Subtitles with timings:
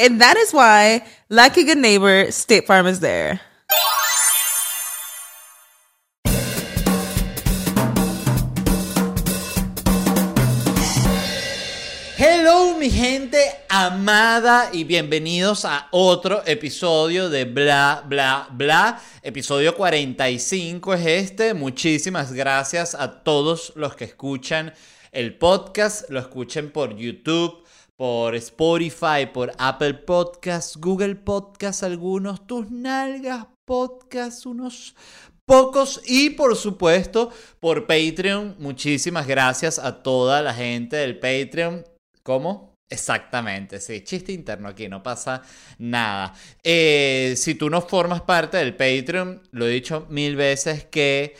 [0.00, 3.38] And that is why, like a good neighbor, State Farm is there.
[12.16, 18.98] Hello mi gente amada y bienvenidos a otro episodio de Bla Bla Bla.
[19.22, 21.52] Episodio 45 es este.
[21.52, 24.72] Muchísimas gracias a todos los que escuchan
[25.12, 27.59] el podcast, lo escuchen por YouTube,
[28.00, 34.94] por Spotify, por Apple Podcasts, Google Podcasts, algunos, tus nalgas podcasts, unos
[35.46, 38.56] pocos y por supuesto por Patreon.
[38.58, 41.84] Muchísimas gracias a toda la gente del Patreon.
[42.22, 42.72] ¿Cómo?
[42.88, 45.42] Exactamente, sí, chiste interno aquí, no pasa
[45.76, 46.32] nada.
[46.64, 51.34] Eh, si tú no formas parte del Patreon, lo he dicho mil veces que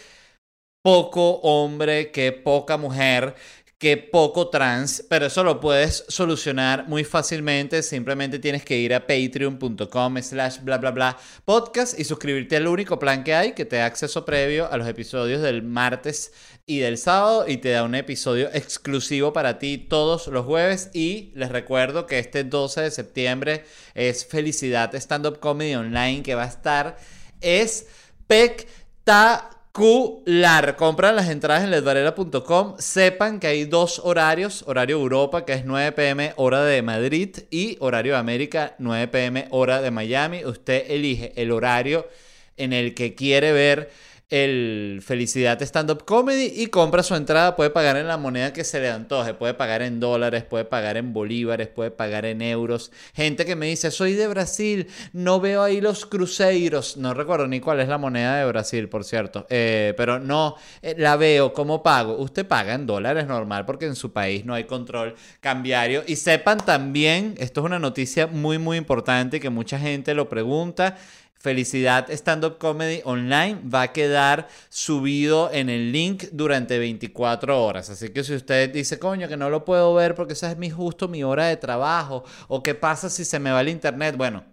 [0.83, 3.35] poco hombre, que poca mujer
[3.81, 7.83] que poco trans, pero eso lo puedes solucionar muy fácilmente.
[7.83, 12.99] Simplemente tienes que ir a patreon.com slash bla bla bla podcast y suscribirte al único
[12.99, 16.31] plan que hay que te da acceso previo a los episodios del martes
[16.67, 20.91] y del sábado y te da un episodio exclusivo para ti todos los jueves.
[20.93, 23.65] Y les recuerdo que este 12 de septiembre
[23.95, 26.99] es Felicidad Stand Up Comedy Online que va a estar
[27.41, 30.75] espectacular Cular.
[30.75, 32.75] Compran las entradas en ledvarela.com.
[32.79, 37.77] Sepan que hay dos horarios: horario Europa, que es 9 pm, hora de Madrid, y
[37.79, 40.45] horario América, 9 pm, hora de Miami.
[40.45, 42.09] Usted elige el horario
[42.57, 43.91] en el que quiere ver
[44.31, 47.57] el Felicidad Stand Up Comedy y compra su entrada.
[47.57, 49.35] Puede pagar en la moneda que se le antoje.
[49.35, 52.93] Puede pagar en dólares, puede pagar en bolívares, puede pagar en euros.
[53.13, 56.97] Gente que me dice, soy de Brasil, no veo ahí los cruceiros.
[56.97, 59.47] No recuerdo ni cuál es la moneda de Brasil, por cierto.
[59.51, 61.53] Eh, pero no eh, la veo.
[61.53, 62.17] ¿Cómo pago?
[62.17, 66.05] Usted paga en dólares normal porque en su país no hay control cambiario.
[66.07, 70.97] Y sepan también, esto es una noticia muy, muy importante que mucha gente lo pregunta.
[71.41, 77.89] Felicidad Stand Up Comedy Online va a quedar subido en el link durante 24 horas.
[77.89, 80.69] Así que si usted dice, coño, que no lo puedo ver porque esa es mi
[80.69, 84.45] justo mi hora de trabajo, o qué pasa si se me va el internet, bueno,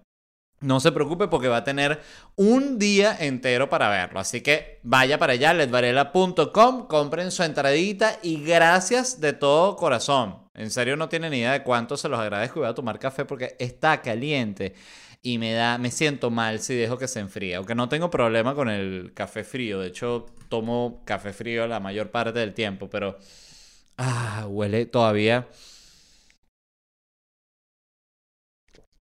[0.61, 1.99] no se preocupe porque va a tener
[2.37, 4.21] un día entero para verlo.
[4.21, 10.47] Así que vaya para allá, ledvarela.com, compren su entradita y gracias de todo corazón.
[10.53, 13.25] En serio no tienen idea de cuánto se los agradezco y voy a tomar café
[13.25, 14.73] porque está caliente
[15.21, 18.55] y me da me siento mal si dejo que se enfríe, aunque no tengo problema
[18.55, 23.17] con el café frío, de hecho tomo café frío la mayor parte del tiempo, pero
[23.97, 25.47] ah, huele todavía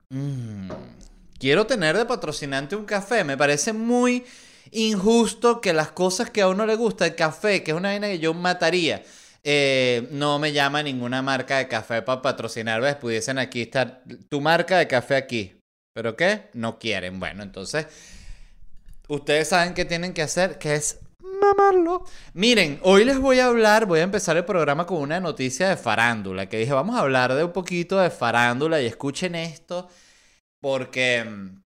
[0.09, 0.69] mm.
[1.39, 4.25] Quiero tener de patrocinante un café, me parece muy
[4.71, 8.07] injusto que las cosas que a uno le gusta, el café, que es una vaina
[8.07, 9.03] que yo mataría,
[9.43, 12.81] eh, no me llama ninguna marca de café para patrocinar.
[12.81, 12.95] ¿Ves?
[12.95, 15.56] Pudiesen aquí estar tu marca de café aquí.
[15.97, 16.43] ¿Pero qué?
[16.53, 17.19] No quieren.
[17.19, 17.87] Bueno, entonces,
[19.07, 20.99] ustedes saben qué tienen que hacer, que es
[21.41, 22.03] mamarlo.
[22.35, 25.75] Miren, hoy les voy a hablar, voy a empezar el programa con una noticia de
[25.75, 29.89] farándula, que dije, vamos a hablar de un poquito de farándula y escuchen esto,
[30.61, 31.63] porque mm,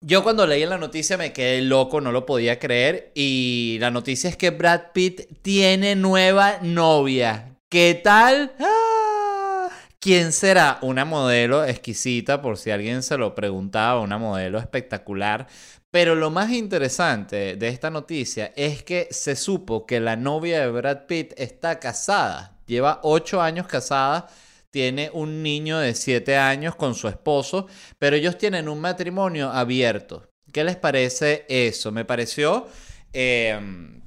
[0.00, 4.28] yo cuando leí la noticia me quedé loco, no lo podía creer, y la noticia
[4.28, 7.54] es que Brad Pitt tiene nueva novia.
[7.68, 8.56] ¿Qué tal?
[8.58, 8.87] ¡Ah!
[10.00, 10.78] ¿Quién será?
[10.82, 15.48] Una modelo exquisita, por si alguien se lo preguntaba, una modelo espectacular.
[15.90, 20.70] Pero lo más interesante de esta noticia es que se supo que la novia de
[20.70, 22.58] Brad Pitt está casada.
[22.66, 24.28] Lleva ocho años casada.
[24.70, 27.66] tiene un niño de 7 años con su esposo,
[27.98, 30.30] pero ellos tienen un matrimonio abierto.
[30.52, 31.90] ¿Qué les parece eso?
[31.90, 32.68] Me pareció
[33.12, 34.02] em,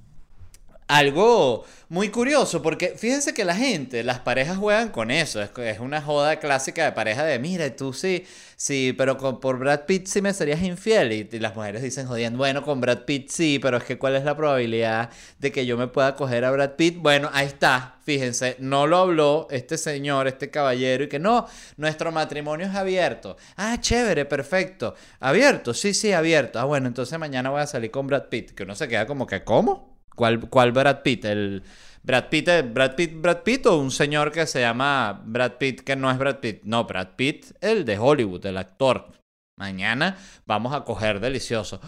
[0.91, 5.41] algo muy curioso, porque fíjense que la gente, las parejas juegan con eso.
[5.41, 8.25] Es, una joda clásica de pareja de, mira, tú sí,
[8.57, 11.11] sí, pero por Brad Pitt sí me serías infiel.
[11.13, 14.25] Y, las mujeres dicen, jodiendo, bueno, con Brad Pitt sí, pero es que cuál es
[14.25, 15.09] la probabilidad
[15.39, 16.97] de que yo me pueda coger a Brad Pitt.
[16.97, 21.47] Bueno, ahí está, fíjense, no lo habló este señor, este caballero, y que no,
[21.77, 23.37] nuestro matrimonio es abierto.
[23.55, 24.95] Ah, chévere, perfecto.
[25.21, 26.59] Abierto, sí, sí, abierto.
[26.59, 29.25] Ah, bueno, entonces mañana voy a salir con Brad Pitt, que uno se queda como
[29.25, 29.90] que, ¿cómo?
[30.15, 31.25] ¿Cuál, ¿Cuál Brad Pitt?
[31.25, 31.63] ¿El
[32.03, 35.95] Brad Pitt, Brad Pitt, Brad Pitt o un señor que se llama Brad Pitt que
[35.95, 36.63] no es Brad Pitt?
[36.63, 39.11] No, Brad Pitt, el de Hollywood, el actor.
[39.57, 41.79] Mañana vamos a coger delicioso.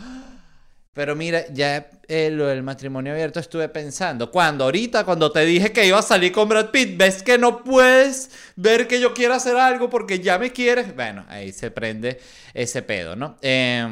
[0.93, 4.29] Pero mira, ya eh, lo del matrimonio abierto estuve pensando.
[4.29, 7.63] Cuando ahorita, cuando te dije que iba a salir con Brad Pitt, ves que no
[7.63, 10.95] puedes ver que yo quiero hacer algo porque ya me quieres.
[10.95, 12.19] Bueno, ahí se prende
[12.53, 13.37] ese pedo, ¿no?
[13.41, 13.83] Eh,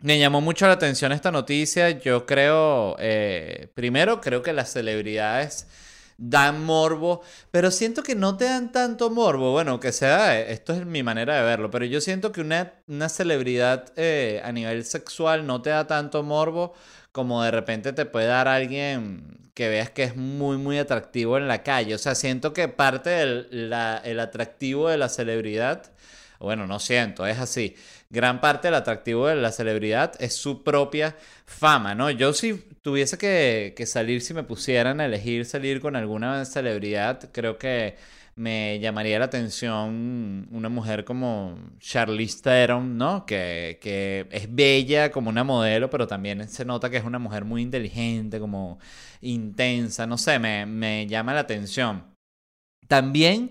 [0.00, 1.90] me llamó mucho la atención esta noticia.
[1.90, 5.66] Yo creo, eh, primero, creo que las celebridades
[6.16, 9.52] dan morbo, pero siento que no te dan tanto morbo.
[9.52, 13.08] Bueno, que sea, esto es mi manera de verlo, pero yo siento que una, una
[13.08, 16.74] celebridad eh, a nivel sexual no te da tanto morbo
[17.12, 21.48] como de repente te puede dar alguien que veas que es muy, muy atractivo en
[21.48, 21.94] la calle.
[21.94, 23.72] O sea, siento que parte del
[24.04, 25.92] el atractivo de la celebridad,
[26.40, 27.76] bueno, no siento, es así
[28.10, 31.16] gran parte del atractivo de la celebridad es su propia
[31.46, 32.10] fama, ¿no?
[32.10, 37.58] Yo si tuviese que, salir, si me pusieran a elegir salir con alguna celebridad, creo
[37.58, 37.96] que
[38.36, 43.26] me llamaría la atención una mujer como Charlize Theron, ¿no?
[43.26, 47.44] Que, que, es bella como una modelo, pero también se nota que es una mujer
[47.44, 48.78] muy inteligente, como
[49.20, 52.04] intensa, no sé, me, me llama la atención.
[52.88, 53.50] También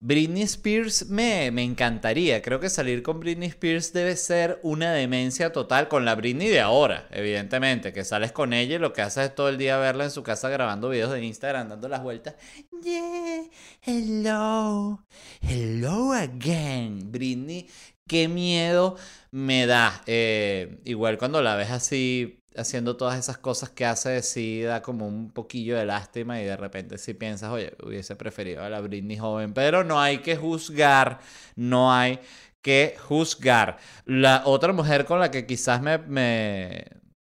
[0.00, 2.40] Britney Spears me, me, encantaría.
[2.40, 6.60] Creo que salir con Britney Spears debe ser una demencia total con la Britney de
[6.60, 7.92] ahora, evidentemente.
[7.92, 10.22] Que sales con ella y lo que haces es todo el día verla en su
[10.22, 12.36] casa grabando videos de Instagram, dando las vueltas.
[12.80, 13.42] Yeah,
[13.82, 15.04] hello,
[15.40, 17.10] hello again.
[17.10, 17.68] Britney,
[18.06, 18.96] qué miedo
[19.32, 20.02] me da.
[20.06, 25.06] Eh, igual cuando la ves así haciendo todas esas cosas que hace, sí da como
[25.06, 29.18] un poquillo de lástima y de repente si piensas, oye, hubiese preferido a la Britney
[29.18, 31.20] joven, pero no hay que juzgar,
[31.56, 32.20] no hay
[32.62, 33.78] que juzgar.
[34.04, 36.86] La otra mujer con la que quizás me, me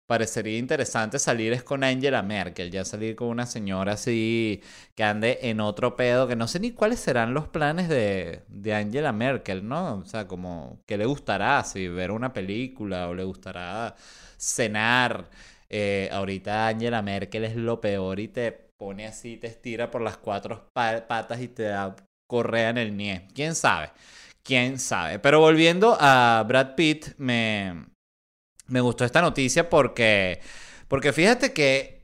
[0.06, 4.60] parecería interesante salir es con Angela Merkel, ya salir con una señora así
[4.94, 8.74] que ande en otro pedo, que no sé ni cuáles serán los planes de, de
[8.74, 9.96] Angela Merkel, ¿no?
[9.96, 13.96] O sea, como que le gustará, si ver una película o le gustará
[14.42, 15.30] cenar.
[15.70, 20.18] Eh, ahorita Angela Merkel es lo peor y te pone así, te estira por las
[20.18, 21.96] cuatro patas y te da
[22.28, 23.28] correa en el nie.
[23.34, 23.90] ¿Quién sabe?
[24.42, 25.18] ¿Quién sabe?
[25.18, 27.86] Pero volviendo a Brad Pitt, me,
[28.66, 30.40] me gustó esta noticia porque,
[30.88, 32.02] porque fíjate que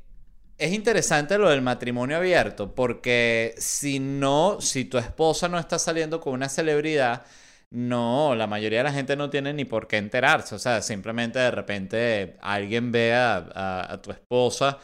[0.56, 6.20] es interesante lo del matrimonio abierto, porque si no, si tu esposa no está saliendo
[6.20, 7.24] con una celebridad,
[7.70, 10.54] no, la mayoría de la gente no tiene ni por qué enterarse.
[10.54, 14.78] O sea, simplemente de repente alguien ve a, tu esposa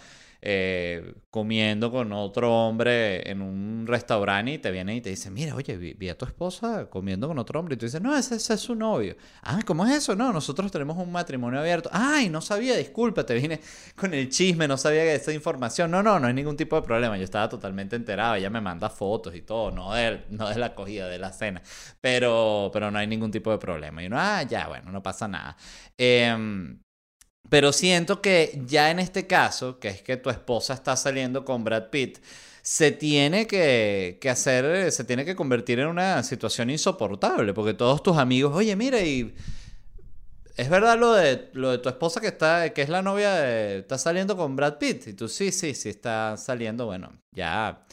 [0.47, 5.55] eh, comiendo con otro hombre en un restaurante y te viene y te dice, mira,
[5.55, 7.77] oye, vi, a tu esposa comiendo con otro hombre.
[7.77, 9.17] Y tú dices, no, ese, es su novio.
[9.43, 10.15] Ah, ¿cómo es eso?
[10.15, 11.89] No, nosotros tenemos un matrimonio abierto.
[11.91, 13.59] Ay, no sabía, disculpa, te vine
[13.97, 15.91] con el chisme, no sabía esa información.
[15.91, 17.17] No, no, no hay ningún tipo de problema.
[17.17, 18.35] Yo estaba totalmente enterado.
[18.35, 21.63] Ella me manda fotos y todo, no de, no de la acogida, de la cena.
[22.03, 24.03] Pero, pero no hay ningún tipo de problema.
[24.03, 25.57] Y uno, ah, ya, bueno, no pasa nada.
[25.97, 26.77] Eh,
[27.49, 31.65] pero siento que ya en este caso, que es que tu esposa está saliendo con
[31.65, 32.19] Brad Pitt,
[32.63, 38.17] se tiene que, hacer, se tiene que convertir en una situación insoportable, porque todos tus
[38.17, 39.35] amigos, oye, mira, y
[40.57, 43.99] es verdad lo de, lo de tu esposa que está, que es la novia está
[43.99, 47.85] saliendo con Brad Pitt, y tú sí, sí, sí está saliendo, bueno, ya,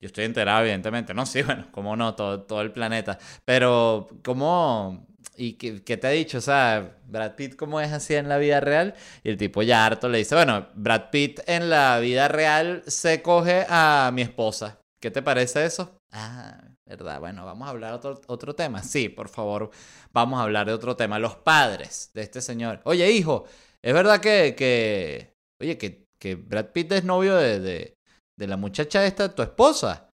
[0.00, 5.05] yo estoy enterado, evidentemente, no, sí, bueno, como no, todo, todo el planeta, pero ¿cómo
[5.36, 6.38] ¿Y qué, te ha dicho?
[6.38, 8.94] O sea, Brad Pitt, ¿cómo es así en la vida real?
[9.22, 13.22] Y el tipo ya harto le dice, bueno, Brad Pitt en la vida real se
[13.22, 14.80] coge a mi esposa.
[15.00, 15.98] ¿Qué te parece eso?
[16.12, 17.20] Ah, ¿verdad?
[17.20, 18.82] Bueno, vamos a hablar otro, otro tema.
[18.82, 19.70] Sí, por favor,
[20.12, 21.18] vamos a hablar de otro tema.
[21.18, 22.80] Los padres de este señor.
[22.84, 23.44] Oye, hijo,
[23.82, 27.96] ¿es verdad que, que oye, que, que Brad Pitt es novio de, de,
[28.38, 30.08] de la muchacha esta, tu esposa?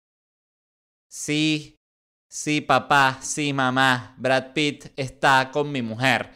[1.11, 1.80] Sí,
[2.33, 6.31] Sí, papá, sí, mamá, Brad Pitt está con mi mujer.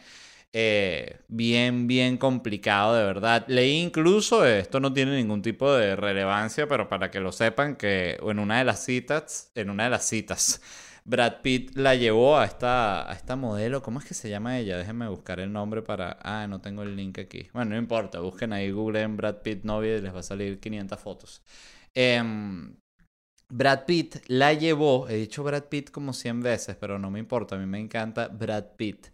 [0.57, 3.45] eh, bien, bien complicado, de verdad.
[3.49, 8.17] Leí incluso, esto no tiene ningún tipo de relevancia, pero para que lo sepan, que
[8.21, 10.61] en una de las citas, en una de las citas,
[11.05, 13.81] Brad Pitt la llevó a esta, a esta modelo.
[13.81, 14.77] ¿Cómo es que se llama ella?
[14.77, 16.17] Déjenme buscar el nombre para...
[16.23, 17.49] Ah, no tengo el link aquí.
[17.53, 18.19] Bueno, no importa.
[18.21, 21.41] Busquen ahí, Google en Brad Pitt novia y les va a salir 500 fotos.
[21.93, 22.75] Em,
[23.49, 27.55] Brad Pitt la llevó, he dicho Brad Pitt como 100 veces, pero no me importa,
[27.55, 29.07] a mí me encanta Brad Pitt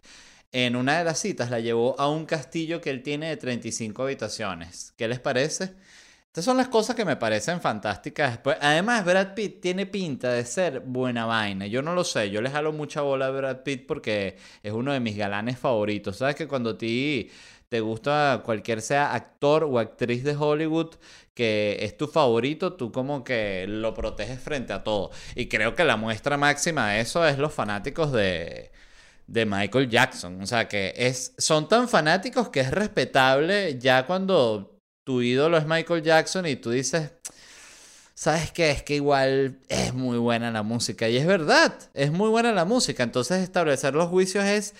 [0.52, 4.02] en una de las citas la llevó a un castillo que él tiene de 35
[4.02, 4.92] habitaciones.
[4.98, 5.74] ¿Qué les parece?
[6.26, 8.38] Estas son las cosas que me parecen fantásticas.
[8.60, 11.66] además, Brad Pitt tiene pinta de ser buena vaina.
[11.66, 12.30] Yo no lo sé.
[12.30, 16.18] Yo le jalo mucha bola a Brad Pitt porque es uno de mis galanes favoritos.
[16.18, 17.30] ¿Sabes que cuando ti
[17.72, 20.96] te gusta cualquier sea actor o actriz de Hollywood
[21.32, 25.10] que es tu favorito, tú como que lo proteges frente a todo.
[25.34, 28.72] Y creo que la muestra máxima de eso es los fanáticos de
[29.26, 30.42] de Michael Jackson.
[30.42, 35.66] O sea, que es, son tan fanáticos que es respetable ya cuando tu ídolo es
[35.66, 37.12] Michael Jackson y tú dices,
[38.14, 38.70] ¿sabes qué?
[38.70, 41.08] Es que igual es muy buena la música.
[41.08, 43.02] Y es verdad, es muy buena la música.
[43.02, 44.74] Entonces establecer los juicios es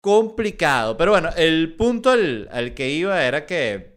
[0.00, 0.96] complicado.
[0.96, 3.96] Pero bueno, el punto al, al que iba era que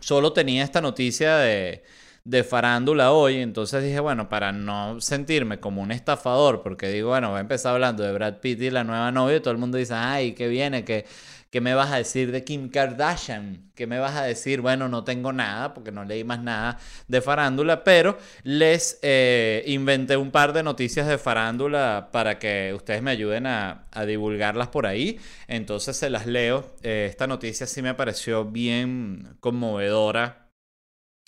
[0.00, 1.82] solo tenía esta noticia de
[2.24, 7.30] de farándula hoy, entonces dije, bueno, para no sentirme como un estafador, porque digo, bueno,
[7.30, 9.78] voy a empezar hablando de Brad Pitt y la nueva novia, y todo el mundo
[9.78, 11.04] dice, ay, qué viene, que...
[11.52, 13.70] ¿Qué me vas a decir de Kim Kardashian?
[13.74, 14.62] ¿Qué me vas a decir?
[14.62, 16.78] Bueno, no tengo nada porque no leí más nada
[17.08, 23.02] de farándula, pero les eh, inventé un par de noticias de farándula para que ustedes
[23.02, 25.20] me ayuden a, divulgarlas por ahí.
[25.46, 26.74] Entonces se las leo.
[26.82, 30.48] Eh, esta noticia sí me pareció bien conmovedora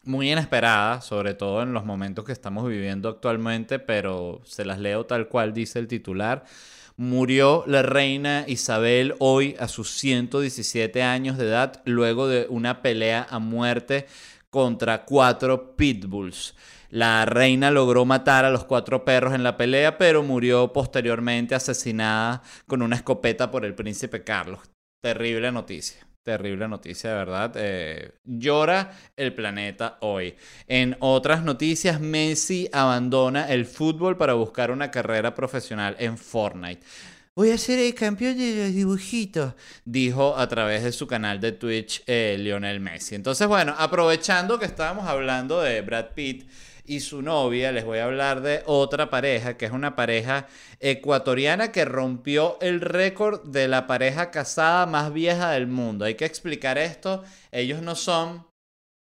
[0.04, 5.04] muy inesperada, sobre todo en los momentos que estamos viviendo actualmente, pero se las leo
[5.04, 6.44] tal cual dice el titular.
[6.96, 13.26] Murió la reina Isabel hoy a sus 117 años de edad luego de una pelea
[13.28, 14.06] a muerte
[14.48, 16.54] contra cuatro pitbulls.
[16.90, 22.42] La reina logró matar a los cuatro perros en la pelea, pero murió posteriormente asesinada
[22.68, 24.60] con una escopeta por el príncipe Carlos.
[25.02, 26.06] Terrible noticia.
[26.24, 27.52] Terrible noticia, de verdad.
[27.56, 30.34] Eh, llora el planeta hoy.
[30.66, 36.82] En otras noticias, Messi abandona el fútbol para buscar una carrera profesional en Fortnite.
[37.34, 39.52] Voy a ser el campeón de los dibujitos,
[39.84, 43.16] dijo a través de su canal de Twitch eh, Lionel Messi.
[43.16, 46.48] Entonces, bueno, aprovechando que estábamos hablando de Brad Pitt,
[46.86, 50.46] y su novia, les voy a hablar de otra pareja, que es una pareja
[50.80, 56.04] ecuatoriana que rompió el récord de la pareja casada más vieja del mundo.
[56.04, 58.46] Hay que explicar esto, ellos no son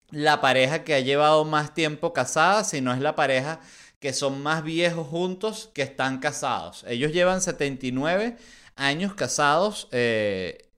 [0.10, 3.62] la pareja que ha llevado más tiempo casada, sino es la pareja
[4.00, 6.84] que son más viejos juntos que están casados.
[6.88, 8.36] Ellos llevan 79
[8.76, 10.70] años casados, eh,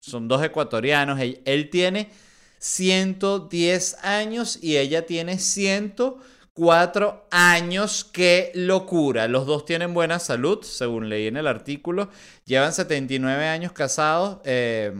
[0.00, 2.10] son dos ecuatorianos, él tiene
[2.58, 8.04] 110 años y ella tiene 104 años.
[8.04, 9.28] ¡Qué locura!
[9.28, 12.10] Los dos tienen buena salud, según leí en el artículo.
[12.44, 14.38] Llevan 79 años casados.
[14.44, 14.92] Eh,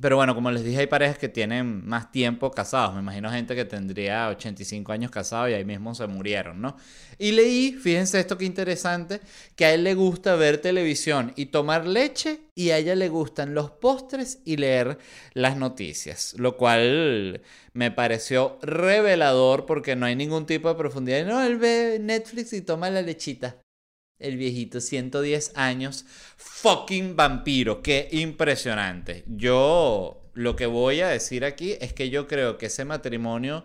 [0.00, 2.94] pero bueno, como les dije, hay parejas que tienen más tiempo casados.
[2.94, 6.76] Me imagino gente que tendría 85 años casados y ahí mismo se murieron, ¿no?
[7.18, 9.20] Y leí, fíjense esto que interesante,
[9.56, 13.54] que a él le gusta ver televisión y tomar leche y a ella le gustan
[13.54, 14.98] los postres y leer
[15.34, 16.34] las noticias.
[16.38, 21.26] Lo cual me pareció revelador porque no hay ningún tipo de profundidad.
[21.26, 23.56] No, él ve Netflix y toma la lechita.
[24.18, 26.04] El viejito, 110 años,
[26.36, 29.24] fucking vampiro, qué impresionante.
[29.26, 33.64] Yo lo que voy a decir aquí es que yo creo que ese matrimonio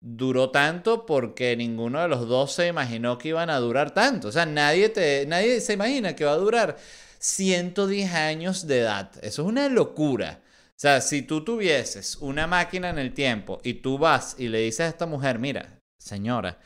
[0.00, 4.28] duró tanto porque ninguno de los dos se imaginó que iban a durar tanto.
[4.28, 6.76] O sea, nadie, te, nadie se imagina que va a durar
[7.18, 9.10] 110 años de edad.
[9.22, 10.40] Eso es una locura.
[10.42, 14.60] O sea, si tú tuvieses una máquina en el tiempo y tú vas y le
[14.60, 16.58] dices a esta mujer, mira, señora,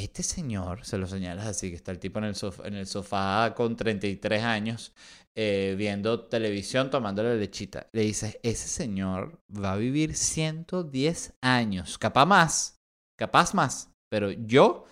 [0.00, 2.24] este señor, se lo señalas así, que está el tipo en
[2.74, 4.92] el sofá, con 33 años,
[5.34, 7.88] eh, viendo televisión, tomando la lechita.
[7.92, 12.80] Le dices, ese señor va a vivir 110 años, capaz más,
[13.18, 13.90] capaz más.
[14.10, 14.84] Pero yo,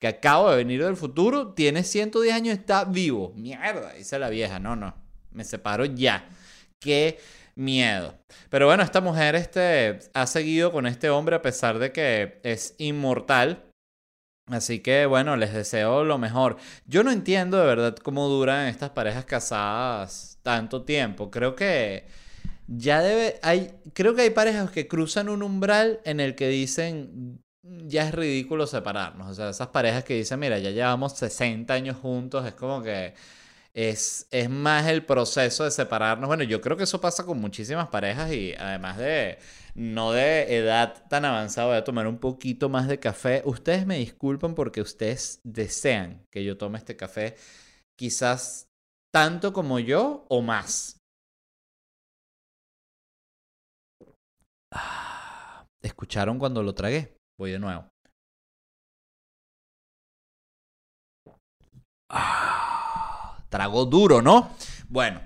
[0.00, 3.32] que acabo de venir del futuro, tiene 110 años, está vivo.
[3.34, 4.58] Mierda, dice la vieja.
[4.58, 4.94] No, no,
[5.30, 6.28] me separo ya.
[6.78, 7.18] Qué
[7.54, 8.14] miedo.
[8.50, 12.74] Pero bueno, esta mujer este, ha seguido con este hombre a pesar de que es
[12.78, 13.65] inmortal.
[14.46, 16.56] Así que bueno, les deseo lo mejor.
[16.86, 21.30] Yo no entiendo de verdad cómo duran estas parejas casadas tanto tiempo.
[21.32, 22.06] Creo que
[22.68, 27.42] ya debe hay creo que hay parejas que cruzan un umbral en el que dicen
[27.62, 29.28] ya es ridículo separarnos.
[29.30, 33.14] O sea, esas parejas que dicen, mira, ya llevamos 60 años juntos, es como que
[33.74, 36.28] Es, es más el proceso de separarnos.
[36.28, 39.38] Bueno, yo creo que eso pasa con muchísimas parejas y además de
[39.76, 43.42] no de edad tan avanzada, voy a tomar un poquito más de café.
[43.44, 47.36] Ustedes me disculpan porque ustedes desean que yo tome este café
[47.98, 48.68] quizás
[49.12, 50.98] tanto como yo o más.
[54.72, 57.16] Ah, ¿Escucharon cuando lo tragué?
[57.38, 57.88] Voy de nuevo.
[62.10, 64.50] Ah, trago duro, ¿no?
[64.88, 65.20] Bueno,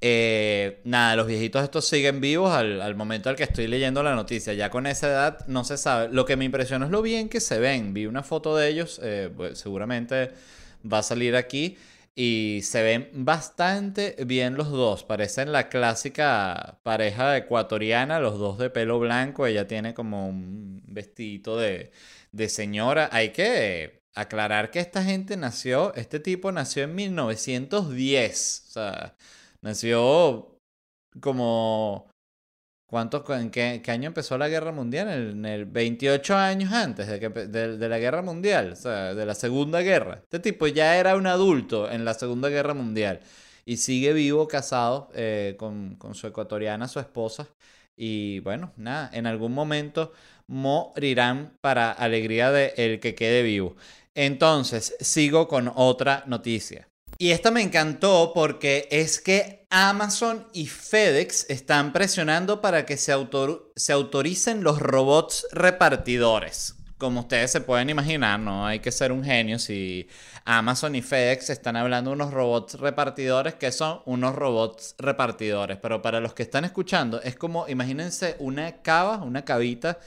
[0.00, 4.52] eh, nada, los viejitos estos siguen vivos al, momento al que estoy leyendo la noticia.
[4.52, 6.08] Ya con esa edad no se sabe.
[6.12, 7.94] Lo que me impresiona es lo bien que se ven.
[7.94, 10.32] Vi una foto de ellos, eh, pues, seguramente
[10.90, 11.78] va a salir aquí.
[12.14, 15.04] Y se ven bastante bien los dos.
[15.04, 19.46] Parecen la clásica pareja ecuatoriana, los dos de pelo blanco.
[19.46, 21.90] Ella tiene como un vestidito de,
[22.32, 23.08] de señora.
[23.12, 28.64] Hay que aclarar que esta gente nació, este tipo nació en 1910.
[28.68, 29.14] O sea,
[29.66, 30.58] nació
[31.20, 32.08] como...
[32.88, 35.08] ¿Cuántos, ¿En qué, año empezó la guerra mundial?
[35.08, 39.34] En el, 28 años antes de, que, de, la guerra mundial, o sea, de la
[39.34, 40.20] segunda guerra.
[40.22, 43.20] Este tipo ya era un adulto en la segunda guerra mundial
[43.64, 47.48] y sigue vivo, casado eh, con, con su ecuatoriana, su esposa.
[47.96, 50.12] Y bueno, nada, en algún momento
[50.46, 53.74] morirán para alegría de el que quede vivo.
[54.14, 56.88] Entonces, sigo con otra noticia.
[57.18, 63.12] Y esta me encantó porque es que Amazon y FedEx están presionando para que se,
[63.12, 66.74] autoricen los robots repartidores.
[66.98, 70.08] Como ustedes se pueden imaginar, no hay que ser un genio si
[70.44, 75.78] Amazon y FedEx están hablando de unos robots repartidores que son unos robots repartidores.
[75.80, 79.98] Pero para los que están escuchando, es como, imagínense una cava, una cavita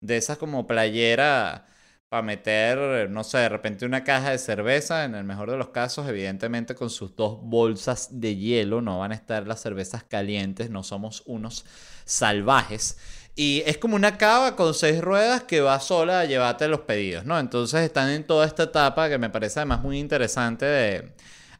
[0.00, 1.66] de esas como playera
[2.14, 5.70] para meter, no sé, de repente una caja de cerveza, en el mejor de los
[5.70, 10.70] casos, evidentemente con sus dos bolsas de hielo, no van a estar las cervezas calientes,
[10.70, 11.64] no somos unos
[12.04, 12.98] salvajes.
[13.34, 17.24] Y es como una cava con seis ruedas que va sola a llevarte los pedidos,
[17.24, 17.36] ¿no?
[17.36, 21.12] Entonces están en toda esta etapa que me parece además muy interesante de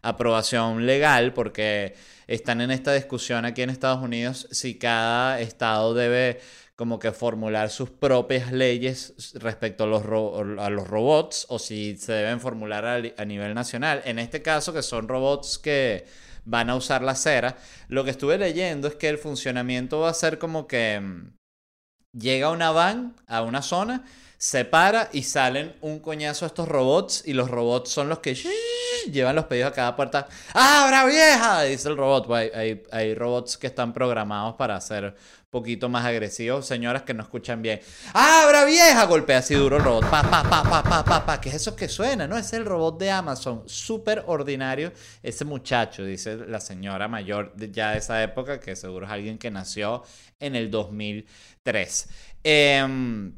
[0.03, 1.97] aprobación legal porque
[2.29, 6.41] están en esta discusión aquí en Estados Unidos si cada estado debe
[6.77, 12.13] como que formular sus propias leyes respecto a los, a los robots o si se
[12.13, 14.03] deben formular a, nivel nacional.
[14.05, 16.05] En este caso, que son robots que
[16.45, 17.57] van a usar la cera,
[17.89, 21.33] lo que estuve leyendo es que el funcionamiento va a ser como que mm,
[22.19, 24.05] llega una van a una zona,
[24.37, 28.37] se para y salen un coñazo estos robots y los robots son los que
[29.13, 30.27] llevan los pedidos a cada puerta.
[30.53, 31.63] ¡Abra vieja!
[31.63, 32.31] Dice el robot.
[32.33, 35.15] Hay, hay, hay, robots que están programados para ser
[35.55, 36.67] poquito más agresivos.
[36.67, 37.81] Señoras que no escuchan bien.
[38.13, 39.05] ¡Abra vieja!
[39.05, 40.11] Golpea así duro el robot.
[40.11, 41.41] Pa, pa, pa, pa, pa, pa, pa.
[41.41, 42.27] ¿Qué es eso que suena?
[42.27, 43.63] No, es el robot de Amazon.
[43.67, 49.13] Súper ordinario ese muchacho, dice la señora mayor ya de esa época, que seguro es
[49.13, 50.03] alguien que nació
[50.41, 52.09] en el 2003.
[52.43, 53.33] Em,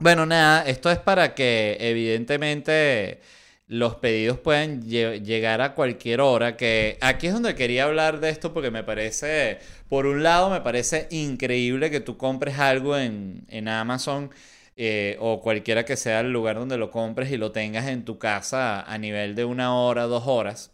[0.00, 3.20] bueno, nada, esto es para que evidentemente
[3.68, 8.52] los pedidos pueden llegar a cualquier hora, que aquí es donde quería hablar de esto
[8.52, 14.30] porque me parece, por un lado, me parece increíble que tú compres algo en, Amazon
[14.76, 18.18] eh, o cualquiera que sea el lugar donde lo compres y lo tengas en tu
[18.18, 20.72] casa a nivel de una hora, dos horas.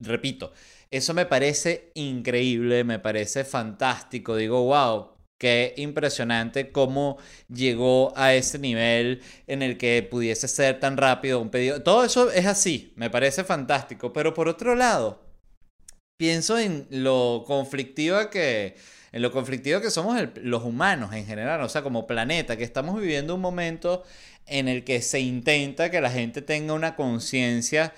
[0.00, 0.52] Repito,
[0.90, 4.36] eso me parece increíble, me parece fantástico.
[4.36, 5.11] Digo, wow,
[5.42, 7.18] Qué impresionante cómo
[7.52, 11.82] llegó a ese nivel en el que pudiese ser tan rápido un pedido.
[11.82, 14.12] Todo eso es así, me parece fantástico.
[14.12, 15.20] Pero por otro lado,
[16.16, 18.76] pienso en lo conflictiva que,
[19.10, 23.00] en lo conflictivo que somos los humanos en general, o sea, como planeta, que estamos
[23.00, 24.04] viviendo un momento
[24.46, 27.92] en el que se intenta que la gente tenga una conciencia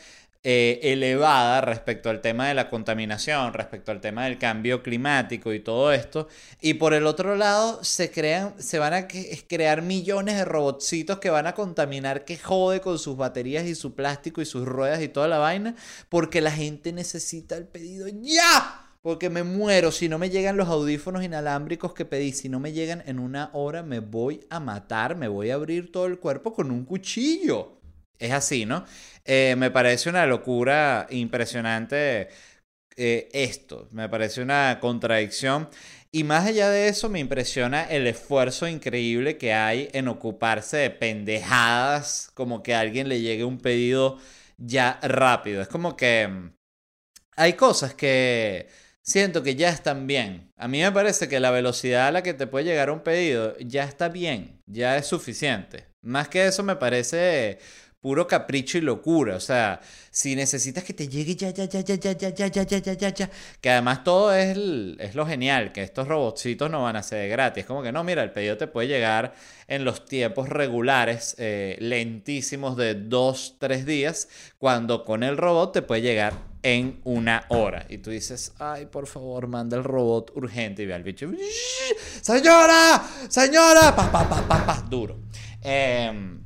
[0.46, 5.60] eh, elevada respecto al tema de la contaminación, respecto al tema del cambio climático y
[5.60, 6.28] todo esto.
[6.60, 11.30] Y por el otro lado, se crean, se van a crear millones de robotcitos que
[11.30, 15.08] van a contaminar que jode con sus baterías y su plástico y sus ruedas y
[15.08, 15.76] toda la vaina,
[16.10, 18.82] porque la gente necesita el pedido ya.
[19.00, 22.32] Porque me muero si no me llegan los audífonos inalámbricos que pedí.
[22.32, 25.16] Si no me llegan en una hora, me voy a matar.
[25.16, 27.83] Me voy a abrir todo el cuerpo con un cuchillo.
[28.18, 28.84] Es así, ¿no?
[29.24, 32.28] Eh, me parece una locura impresionante
[32.96, 33.88] eh, esto.
[33.92, 35.68] Me parece una contradicción.
[36.12, 40.90] Y más allá de eso, me impresiona el esfuerzo increíble que hay en ocuparse de
[40.90, 44.18] pendejadas, como que a alguien le llegue un pedido
[44.56, 45.60] ya rápido.
[45.60, 46.52] Es como que mm,
[47.36, 48.68] hay cosas que
[49.02, 50.52] siento que ya están bien.
[50.56, 53.56] A mí me parece que la velocidad a la que te puede llegar un pedido
[53.58, 55.86] ya está bien, ya es suficiente.
[56.02, 57.58] Más que eso me parece
[58.04, 59.34] puro capricho y locura.
[59.34, 62.62] O sea, si necesitas que te llegue ya, ya, ya, ya, ya, ya, ya, ya,
[62.62, 63.30] ya, ya, ya, ya.
[63.62, 64.58] Que además todo es,
[64.98, 67.64] es lo genial, que estos robotcitos no van a ser gratis.
[67.64, 69.32] Como que no, mira, el pedido te puede llegar
[69.68, 76.02] en los tiempos regulares, lentísimos de dos, tres días, cuando con el robot te puede
[76.02, 77.86] llegar en una hora.
[77.88, 81.30] Y tú dices, ay, por favor, manda el robot urgente y ve al bicho.
[82.20, 85.20] Señora, señora, pa, pa, pa, pa, pa, duro.
[85.62, 86.43] Eh,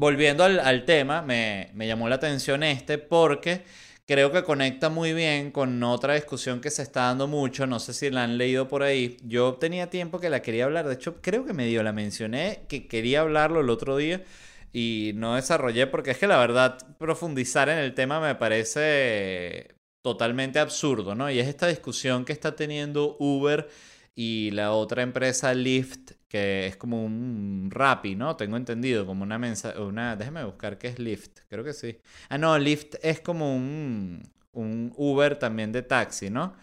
[0.00, 3.64] volviendo al, tema, me, llamó la atención este porque
[4.06, 7.92] creo que conecta muy bien con otra discusión que se está dando mucho, no sé
[7.92, 9.18] si la han leído por ahí.
[9.24, 12.88] Yo tenía tiempo que la quería hablar, de hecho creo que medio la mencioné, que
[12.88, 14.24] quería hablarlo el otro día
[14.72, 20.60] y no desarrollé porque es que la verdad profundizar en el tema me parece totalmente
[20.60, 21.30] absurdo, ¿no?
[21.30, 23.68] Y es esta discusión que está teniendo Uber
[24.14, 28.36] y la otra empresa Lyft que es como un Rappi, ¿no?
[28.36, 31.98] Tengo entendido, como una mensaje, una, déjeme buscar qué es Lyft, creo que sí.
[32.30, 36.54] Ah, no, Lyft es como un, un Uber también de taxi, ¿no?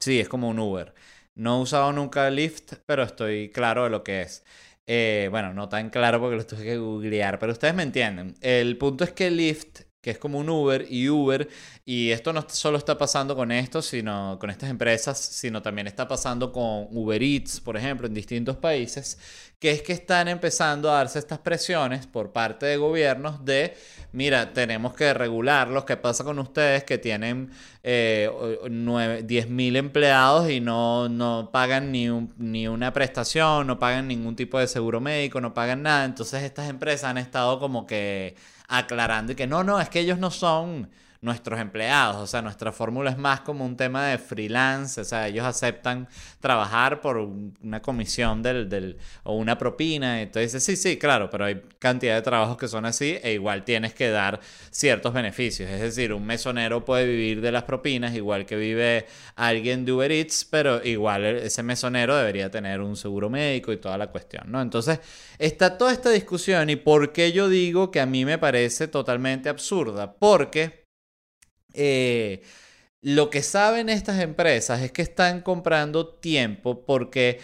[0.00, 0.94] Sí, es como un Uber.
[1.34, 4.44] No he usado nunca Lyft, pero estoy claro de lo que es.
[4.86, 8.34] Eh, bueno, no tan claro porque lo tuve que googlear, pero ustedes me entienden.
[8.40, 11.48] El punto es que Lyft que es como un Uber y Uber,
[11.86, 16.08] y esto no solo está pasando con esto, sino con estas empresas, sino también está
[16.08, 19.16] pasando con Uber Eats, por ejemplo, en distintos países,
[19.60, 23.76] que es que están empezando a darse estas presiones por parte de gobiernos de,
[24.10, 27.52] mira, tenemos que regularlos, ¿qué pasa con ustedes que tienen
[27.84, 28.28] eh,
[29.24, 34.58] 10 mil empleados y no, no pagan ni, ni una prestación, no pagan ningún tipo
[34.58, 36.04] de seguro médico, no pagan nada?
[36.06, 38.34] Entonces estas empresas han estado como que
[38.72, 40.88] aclarando y que no, no, es que ellos no son
[41.22, 45.28] nuestros empleados, o sea, nuestra fórmula es más como un tema de freelance, o sea,
[45.28, 46.08] ellos aceptan
[46.40, 51.62] trabajar por una comisión del, del, o una propina, entonces sí, sí, claro, pero hay
[51.78, 54.40] cantidad de trabajos que son así e igual tienes que dar
[54.72, 59.06] ciertos beneficios, es decir, un mesonero puede vivir de las propinas, igual que vive
[59.36, 63.96] alguien de Uber Eats, pero igual ese mesonero debería tener un seguro médico y toda
[63.96, 64.60] la cuestión, ¿no?
[64.60, 64.98] Entonces,
[65.38, 69.48] está toda esta discusión y por qué yo digo que a mí me parece totalmente
[69.48, 70.81] absurda, porque
[71.74, 72.42] eh,
[73.02, 77.40] lo que saben estas empresas es que están comprando tiempo porque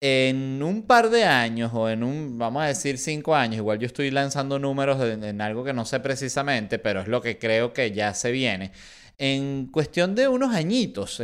[0.00, 3.86] en un par de años o en un, vamos a decir, cinco años, igual yo
[3.86, 7.92] estoy lanzando números en, algo que no sé precisamente, pero es lo que creo que
[7.92, 8.72] ya se viene.
[9.16, 11.22] En cuestión de unos añitos,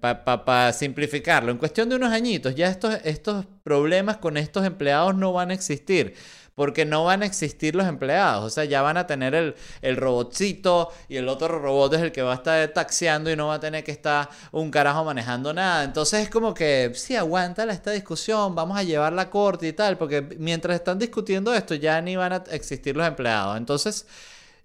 [0.00, 5.32] para simplificarlo, en cuestión de unos añitos, ya estos, estos problemas con estos empleados no
[5.32, 6.14] van a existir
[6.56, 8.44] porque no van a existir los empleados.
[8.44, 12.12] O sea, ya van a tener el, el robotcito y el otro robot es el
[12.12, 15.52] que va a estar taxiando y no va a tener que estar un carajo manejando
[15.54, 15.84] nada.
[15.84, 20.22] Entonces es como que, sí, aguántala esta discusión, vamos a llevarla corta y tal, porque
[20.22, 23.56] mientras están discutiendo esto ya ni van a existir los empleados.
[23.58, 24.06] Entonces,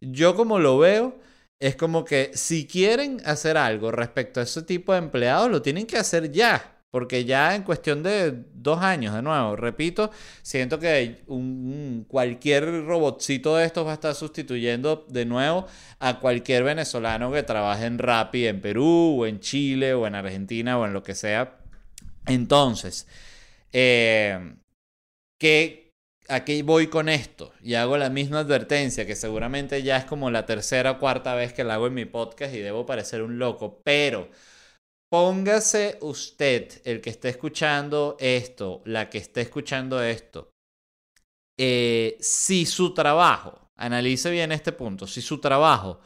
[0.01, 1.19] yo como lo veo...
[1.59, 5.85] Es como que si quieren hacer algo respecto a ese tipo de empleados, lo tienen
[5.85, 6.80] que hacer ya.
[6.91, 13.55] Porque ya en cuestión de dos años, de nuevo, repito, siento que un, cualquier robotcito
[13.55, 15.67] de estos va a estar sustituyendo de nuevo
[15.99, 20.77] a cualquier venezolano que trabaje en Rappi en Perú o en Chile o en Argentina
[20.77, 21.59] o en lo que sea.
[22.27, 23.07] Entonces,
[23.71, 24.55] eh,
[25.39, 25.93] ¿qué,
[26.27, 27.53] ¿a qué voy con esto?
[27.63, 31.53] Y hago la misma advertencia, que seguramente ya es como la tercera o cuarta vez
[31.53, 34.29] que la hago en mi podcast y debo parecer un loco, pero
[35.11, 40.53] Póngase usted, el que esté escuchando esto, la que esté escuchando esto,
[41.59, 45.99] eh, si su trabajo, analice bien este punto, si su trabajo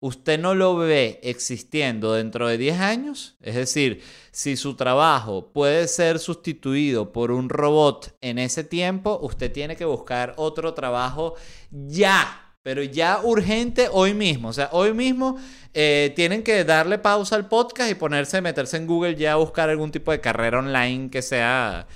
[0.00, 5.88] usted no lo ve existiendo dentro de 10 años, es decir, si su trabajo puede
[5.88, 11.36] ser sustituido por un robot en ese tiempo, usted tiene que buscar otro trabajo
[11.70, 14.48] ya pero ya urgente hoy mismo.
[14.48, 15.38] O sea, hoy mismo
[15.74, 19.68] eh, tienen que darle pausa al podcast y ponerse, meterse en Google ya a buscar
[19.70, 21.86] algún tipo de carrera online que sea,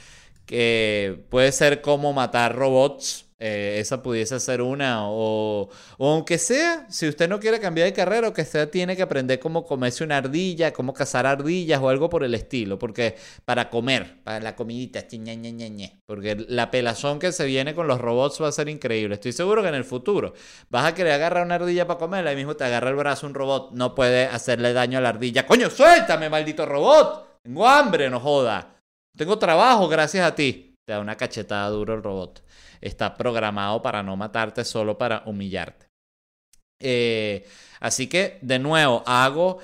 [0.46, 5.10] que puede ser como matar robots eh, esa pudiese ser una.
[5.10, 5.68] O,
[5.98, 9.38] aunque sea, si usted no quiere cambiar de carrera, o que sea, tiene que aprender
[9.38, 12.78] cómo comerse una ardilla, cómo cazar ardillas o algo por el estilo.
[12.78, 15.06] Porque para comer, para la comidita,
[16.06, 19.16] porque la pelazón que se viene con los robots va a ser increíble.
[19.16, 20.32] Estoy seguro que en el futuro
[20.70, 23.34] vas a querer agarrar una ardilla para comerla y mismo te agarra el brazo un
[23.34, 23.72] robot.
[23.72, 25.46] No puede hacerle daño a la ardilla.
[25.46, 27.40] ¡Coño, suéltame, maldito robot!
[27.42, 28.76] Tengo hambre, no joda.
[29.16, 30.74] Tengo trabajo gracias a ti.
[30.86, 32.45] Te da una cachetada duro el robot
[32.80, 35.86] está programado para no matarte, solo para humillarte.
[36.80, 37.46] Eh,
[37.80, 39.58] así que, de nuevo, hago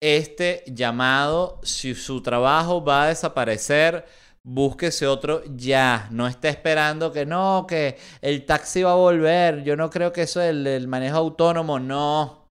[0.00, 1.60] este llamado.
[1.62, 4.06] Si su trabajo va a desaparecer
[4.42, 6.08] búsquese otro ya.
[6.10, 9.62] No esté esperando que no, que el taxi va a volver.
[9.64, 12.48] Yo no creo que eso del el manejo autónomo, no.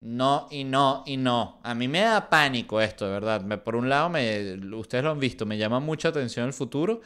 [0.00, 1.60] No y no y no.
[1.62, 3.42] A mí me da pánico esto, de verdad.
[3.42, 7.02] Me, por un lado, me, ustedes lo han visto, me llama mucha atención el futuro.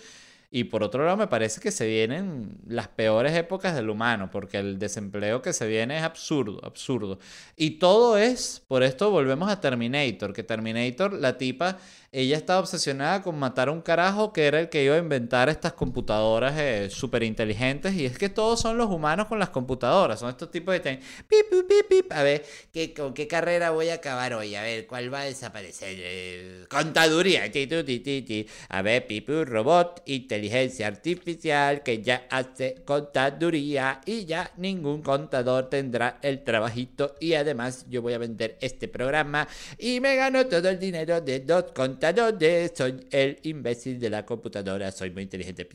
[0.57, 4.57] Y por otro lado, me parece que se vienen las peores épocas del humano, porque
[4.57, 7.19] el desempleo que se viene es absurdo, absurdo.
[7.59, 11.77] Y todo es, por esto volvemos a Terminator, que Terminator, la tipa
[12.19, 15.51] ella estaba obsesionada con matar a un carajo que era el que iba a inventar
[15.51, 17.93] estas computadoras eh, súper inteligentes.
[17.93, 20.21] Y es que todos son los humanos con las computadoras.
[20.21, 20.81] Son estos tipos de...
[20.81, 22.13] Pip, pip, pip, pip.
[22.13, 24.55] A ver, ¿qué, ¿con qué carrera voy a acabar hoy?
[24.55, 25.95] A ver, ¿cuál va a desaparecer?
[26.01, 27.51] Eh, contaduría.
[28.71, 34.01] A ver, pipu, robot, inteligencia artificial que ya hace contaduría.
[34.07, 37.15] Y ya ningún contador tendrá el trabajito.
[37.21, 41.41] Y además yo voy a vender este programa y me gano todo el dinero de
[41.41, 42.06] dos contadores
[42.75, 45.69] soy el imbécil de la computadora, soy muy inteligente.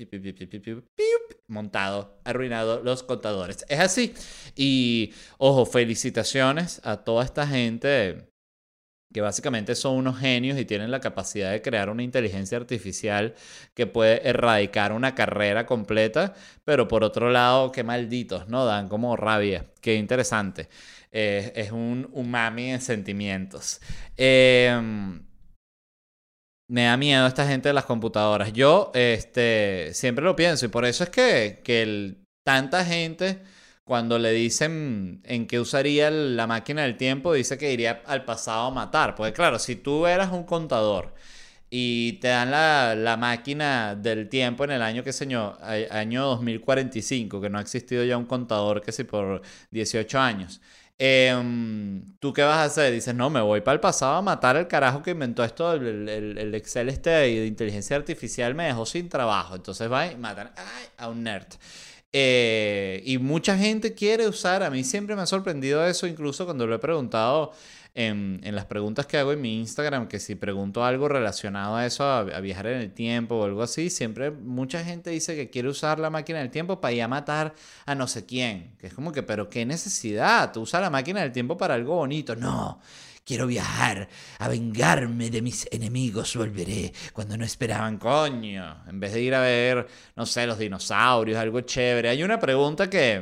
[1.48, 3.66] Montado, arruinado los contadores.
[3.68, 4.14] Es así.
[4.56, 8.32] Y, ojo, felicitaciones a toda esta gente
[9.14, 13.36] que básicamente son unos genios y tienen la capacidad de crear una inteligencia artificial
[13.74, 18.66] que puede erradicar una carrera completa, pero por otro lado, qué malditos, ¿no?
[18.66, 19.66] Dan como rabia.
[19.82, 20.70] Qué interesante.
[21.12, 23.82] Eh, es un umami en sentimientos.
[24.16, 25.20] Eh,
[26.72, 28.54] me da miedo esta gente de las computadoras.
[28.54, 33.42] Yo este, siempre lo pienso y por eso es que, que tanta gente
[33.84, 38.68] cuando le dicen en qué usaría la máquina del tiempo, dice que iría al pasado
[38.68, 39.16] a matar.
[39.16, 41.14] Porque claro, si tú eras un contador
[41.70, 45.58] y te dan la, la máquina del tiempo en el año, qué sé yo,
[45.92, 50.62] año 2045, que no ha existido ya un contador que si por 18 años.
[51.04, 52.94] Em, ¿Tú qué vas a hacer?
[52.94, 56.08] Dices, no, me voy para el pasado a matar al carajo que inventó esto, el,
[56.08, 59.56] el, Excel este de inteligencia artificial me dejó sin trabajo.
[59.56, 60.52] Entonces va y matan
[60.98, 61.48] a un nerd.
[62.14, 66.68] Eh, y mucha gente quiere usar, a mí siempre me ha sorprendido eso, incluso cuando
[66.68, 67.52] lo he preguntado
[67.94, 71.86] en, en, las preguntas que hago en mi Instagram, que si pregunto algo relacionado a
[71.86, 75.68] eso, a, viajar en el tiempo o algo así, siempre mucha gente dice que quiere
[75.68, 77.54] usar la máquina del tiempo para ir a matar
[77.86, 78.76] a no sé quién.
[78.78, 81.96] Que es como que, pero qué necesidad, tú usas la máquina del tiempo para algo
[81.96, 82.36] bonito.
[82.36, 82.80] No.
[83.24, 88.84] Quiero viajar, a vengarme de mis enemigos, volveré cuando no esperaban, coño.
[88.88, 92.10] En vez de ir a ver, no sé, los dinosaurios, algo chévere.
[92.10, 93.22] Hay una pregunta que,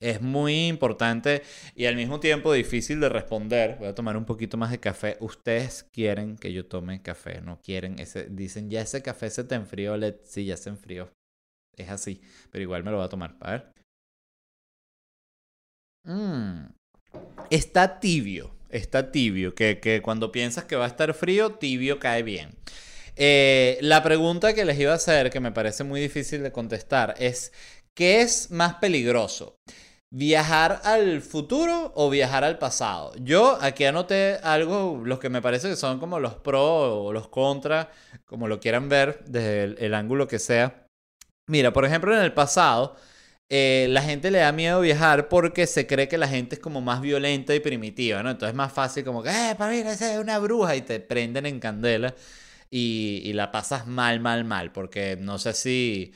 [0.00, 1.42] es muy importante
[1.74, 3.76] y al mismo tiempo difícil de responder.
[3.78, 5.16] Voy a tomar un poquito más de café.
[5.20, 8.28] Ustedes quieren que yo tome café, no quieren ese.
[8.30, 9.96] Dicen, ya ese café se te enfrió.
[10.24, 11.10] Sí, ya se enfrió.
[11.76, 13.36] Es así, pero igual me lo voy a tomar.
[13.40, 13.72] A ver.
[16.04, 16.72] Mm.
[17.50, 19.54] Está tibio, está tibio.
[19.54, 22.50] Que, que, cuando piensas que va a estar frío, tibio cae bien.
[23.16, 27.14] Eh, la pregunta que les iba a hacer, que me parece muy difícil de contestar,
[27.18, 27.52] es:
[27.94, 29.56] ¿qué es más peligroso?
[30.10, 33.12] ¿Viajar al futuro o viajar al pasado?
[33.20, 37.28] Yo aquí anoté algo, los que me parece que son como los pro o los
[37.28, 37.90] contra,
[38.24, 40.86] como lo quieran ver desde el, ángulo que sea.
[41.46, 42.96] Mira, por ejemplo, en el pasado,
[43.50, 46.80] eh, la gente le da miedo viajar porque se cree que la gente es como
[46.80, 48.30] más violenta y primitiva, ¿no?
[48.30, 51.44] Entonces es más fácil como que, eh, para esa es una bruja y te prenden
[51.46, 52.14] en candela
[52.70, 56.14] y, y la pasas mal, mal, mal, porque no sé si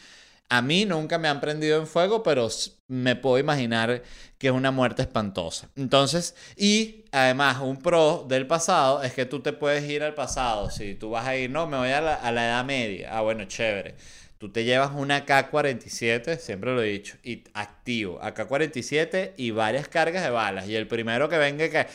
[0.53, 2.47] a mí nunca me han prendido en fuego, pero
[2.87, 4.03] me puedo imaginar
[4.37, 5.71] que es una muerte espantosa.
[5.77, 10.71] Entonces, y además un pro del pasado es que tú te puedes ir al pasado.
[10.71, 13.17] Si tú vas a ir, no, me voy a la, Edad Media.
[13.17, 13.95] Ah, bueno, chévere.
[14.37, 20.23] Tú te llevas una K-47, siempre lo he dicho, y activo, AK-47 y varias cargas
[20.23, 20.69] de balas.
[20.69, 21.87] Y el primero que venga que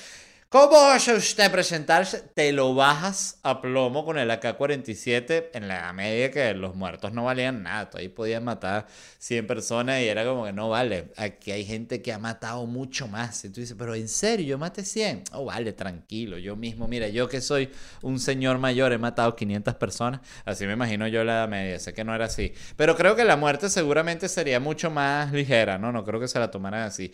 [0.50, 2.22] ¿Cómo va a usted presentarse?
[2.34, 7.26] Te lo bajas a plomo con el AK-47 en la media que los muertos no
[7.26, 7.90] valían nada.
[7.90, 8.88] Tú ahí podías matar
[9.20, 11.12] 100 personas y era como que no vale.
[11.18, 13.44] Aquí hay gente que ha matado mucho más.
[13.44, 15.26] Y tú dices, pero en serio, yo maté 100.
[15.34, 16.38] Oh, vale, tranquilo.
[16.38, 17.70] Yo mismo, mira, yo que soy
[18.02, 20.22] un señor mayor, he matado 500 personas.
[20.46, 21.78] Así me imagino yo la media.
[21.78, 22.54] Sé que no era así.
[22.78, 25.92] Pero creo que la muerte seguramente sería mucho más ligera, ¿no?
[25.92, 27.12] No creo que se la tomaran así.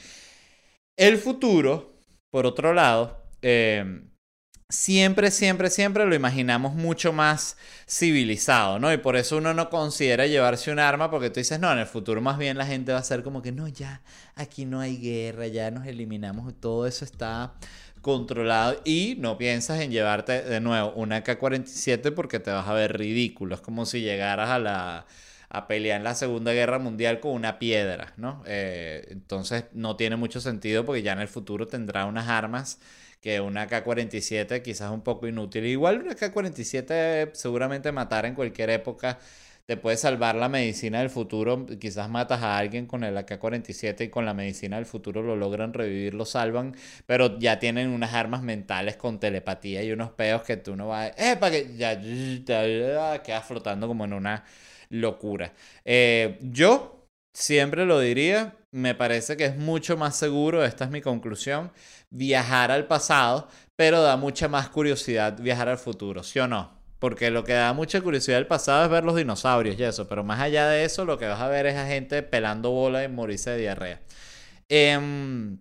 [0.95, 1.97] El futuro,
[2.29, 4.09] por otro lado, Em,
[4.69, 8.91] siempre, siempre, siempre lo imaginamos mucho más civilizado, ¿no?
[8.93, 11.85] Y por eso uno no considera llevarse un arma porque tú dices, no, en el
[11.85, 14.01] futuro más bien la gente va a ser como que, no, ya,
[14.35, 17.53] aquí no hay guerra, ya nos eliminamos, todo eso está
[18.01, 22.97] controlado y no piensas en llevarte de nuevo una K-47 porque te vas a ver
[22.97, 25.05] ridículo, es como si llegaras a la
[25.53, 28.43] a pelear en la Segunda Guerra Mundial con una piedra, ¿no?
[28.47, 32.79] Eh, entonces no tiene mucho sentido porque ya en el futuro tendrá unas armas
[33.23, 35.65] que una K-47 quizás un poco inútil.
[35.65, 39.17] Igual una K-47 seguramente matar en cualquier época
[39.65, 41.65] te puede salvar la medicina del futuro.
[41.79, 45.73] Quizás matas a alguien con el AK-47 y con la medicina del futuro lo logran
[45.73, 50.57] revivir, lo salvan, pero ya tienen unas armas mentales con telepatía y unos peos que
[50.57, 51.39] tú no vas a...
[51.39, 54.43] para que ya, ya quedas flotando como en una
[54.89, 55.53] locura.
[55.85, 61.01] Eh, yo siempre lo diría, me parece que es mucho más seguro, esta es mi
[61.01, 61.71] conclusión,
[62.13, 66.71] viajar al pasado, pero da mucha más curiosidad viajar al futuro, ¿sí o no?
[66.99, 70.07] Porque lo que da mucha curiosidad del pasado es ver los dinosaurios y eso.
[70.07, 73.03] Pero más allá de eso, lo que vas a ver es a gente pelando bola
[73.03, 73.99] y morirse de diarrea.
[74.69, 75.57] Em,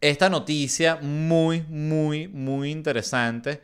[0.00, 3.60] esta noticia muy, muy, muy interesante.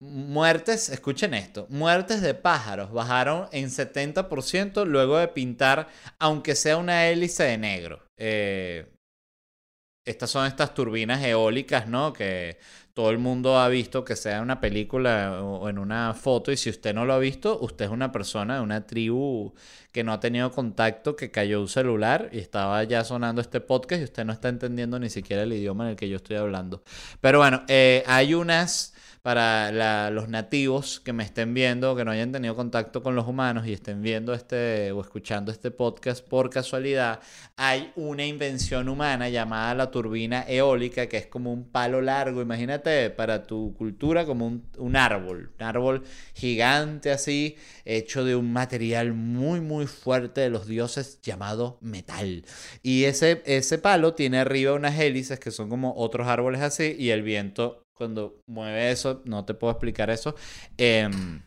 [0.00, 7.06] Muertes, escuchen esto, muertes de pájaros bajaron en 70% luego de pintar, aunque sea una
[7.08, 8.02] hélice de negro.
[8.18, 8.86] Eh,
[10.04, 12.12] estas son estas turbinas eólicas, ¿no?
[12.12, 12.58] Que
[12.94, 16.56] todo el mundo ha visto, que sea en una película o en una foto, y
[16.56, 19.54] si usted no lo ha visto, usted es una persona de una tribu
[19.92, 24.00] que no ha tenido contacto, que cayó un celular y estaba ya sonando este podcast
[24.00, 26.82] y usted no está entendiendo ni siquiera el idioma en el que yo estoy hablando.
[27.20, 28.89] Pero bueno, eh, hay unas
[29.22, 33.66] para los nativos que me estén viendo, que no hayan tenido contacto con los humanos
[33.66, 37.20] y estén viendo este o escuchando este podcast por casualidad,
[37.56, 43.10] hay una invención humana llamada la turbina eólica, que es como un palo largo, imagínate
[43.10, 46.02] para tu cultura como un, un árbol, un árbol
[46.34, 52.44] gigante así, hecho de un material muy muy fuerte de los dioses llamado metal.
[52.82, 57.10] Y ese, ese palo tiene arriba unas hélices que son como otros árboles así y
[57.10, 60.34] el viento cuando mueve eso, no te puedo explicar eso,
[60.78, 61.42] em,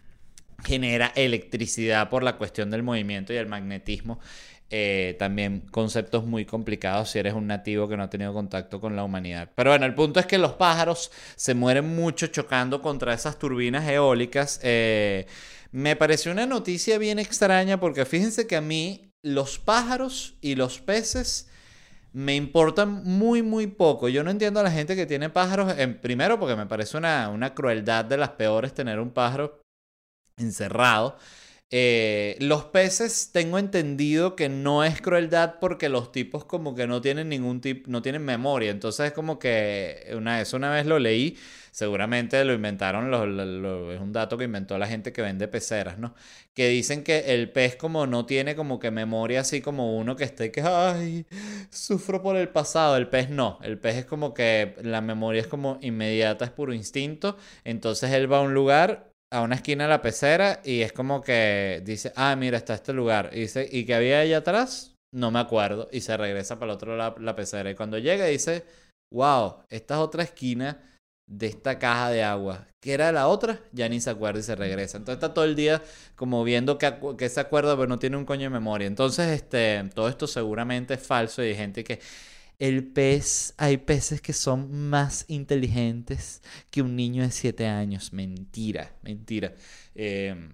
[0.64, 4.20] genera electricidad por la cuestión del movimiento y el magnetismo.
[4.70, 8.96] Eh, también conceptos muy complicados si eres un nativo que no ha tenido contacto con
[8.96, 9.50] la humanidad.
[9.56, 13.88] Pero bueno, el punto es que los pájaros se mueren mucho chocando contra esas turbinas
[13.88, 14.60] eólicas.
[14.62, 15.26] Eh,
[15.72, 20.80] me pareció una noticia bien extraña porque fíjense que a mí los pájaros y los
[20.80, 21.50] peces
[22.14, 24.08] me importan muy, muy poco.
[24.08, 27.30] Yo no entiendo a la gente que tiene pájaros, en, primero porque me parece una,
[27.30, 29.62] una crueldad de las peores tener un pájaro
[30.38, 31.18] encerrado.
[31.76, 37.02] Eh, los peces tengo entendido que no es crueldad porque los tipos como que no
[37.02, 38.70] tienen ningún tipo, no tienen memoria.
[38.70, 41.36] Entonces es como que una vez, una vez lo leí,
[41.72, 43.12] seguramente lo inventaron,
[43.92, 46.14] es un dato que inventó la gente que vende peceras, ¿no?
[46.54, 50.26] Que dicen que el pez como no tiene como que memoria así como uno que
[50.26, 51.26] esté que, ay,
[51.72, 52.98] sufro por el pasado.
[52.98, 56.72] El pez no, el pez es como que la memoria es como inmediata, es puro
[56.72, 57.36] instinto.
[57.64, 61.24] Entonces él va a un lugar a una esquina de la pecera y es como
[61.24, 63.32] que dice, ah, mira, está este lugar.
[63.34, 64.94] Y dice, ¿y qué había allá atrás?
[65.12, 65.90] No me acuerdo.
[65.92, 67.72] Y se regresa para el otro lado la pecera.
[67.72, 68.64] Y cuando llega dice,
[69.12, 70.80] wow, esta es otra esquina
[71.28, 72.68] de esta caja de agua.
[72.80, 73.60] ¿Qué era la otra?
[73.72, 74.98] Ya ni se acuerda y se regresa.
[74.98, 75.82] Entonces está todo el día
[76.16, 78.86] como viendo que, que se acuerda, pero no tiene un coño de memoria.
[78.86, 82.00] Entonces, este, todo esto seguramente es falso y hay gente que
[82.64, 88.14] el pez, hay peces que son más inteligentes que un niño de 7 años.
[88.14, 89.54] Mentira, mentira.
[89.94, 90.54] Em,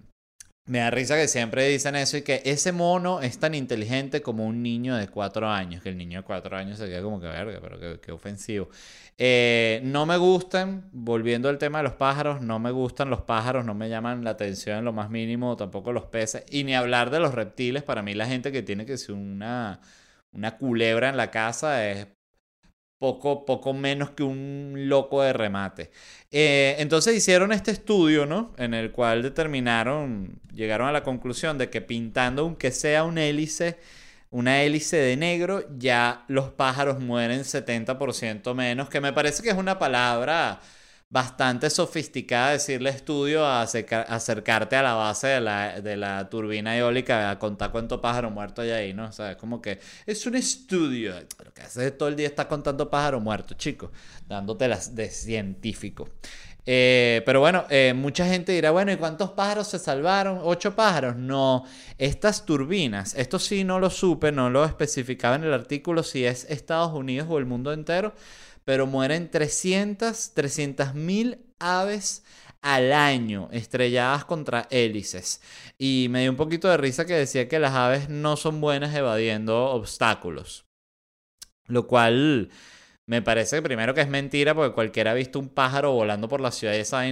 [0.66, 4.44] me da risa que siempre dicen eso y que ese mono es tan inteligente como
[4.44, 5.84] un niño de 4 años.
[5.84, 8.68] Que el niño de 4 años se queda como que verga, pero qué, ofensivo.
[9.16, 13.64] Eh, no me gustan, volviendo al tema de los pájaros, no me gustan los pájaros,
[13.64, 16.42] no me llaman la atención en lo más mínimo, tampoco los peces.
[16.50, 17.84] Y ni hablar de los reptiles.
[17.84, 19.80] Para mí, la gente que tiene que ser una
[20.32, 22.08] una culebra en la casa es
[22.98, 25.90] poco, poco menos que un loco de remate.
[26.30, 28.52] Eh, entonces hicieron este estudio, ¿no?
[28.58, 33.78] En el cual determinaron, llegaron a la conclusión de que pintando aunque sea un hélice,
[34.30, 39.56] una hélice de negro, ya los pájaros mueren 70% menos, que me parece que es
[39.56, 40.60] una palabra
[41.10, 47.30] bastante sofisticada decirle estudio a acercarte a la base de la, de la turbina eólica
[47.30, 49.06] a contar cuánto pájaro muerto hay ahí, ¿no?
[49.06, 51.14] O sea, es como que es un estudio.
[51.44, 53.90] Lo que haces todo el día está contando pájaro muerto, chicos,
[54.28, 56.08] dándotelas de científico.
[56.64, 60.38] Eh, pero bueno, eh, mucha gente dirá, bueno, ¿y cuántos pájaros se salvaron?
[60.44, 61.16] ¿Ocho pájaros?
[61.16, 61.64] No,
[61.98, 66.44] estas turbinas, esto sí no lo supe, no lo especificaba en el artículo si es
[66.48, 68.14] Estados Unidos o el mundo entero,
[68.70, 72.22] pero mueren 300, 300 mil aves
[72.62, 75.40] al año estrelladas contra hélices.
[75.76, 78.94] Y me dio un poquito de risa que decía que las aves no son buenas
[78.94, 80.66] evadiendo obstáculos.
[81.66, 82.50] Lo cual
[83.06, 86.52] me parece primero que es mentira porque cualquiera ha visto un pájaro volando por la
[86.52, 87.04] ciudad y esa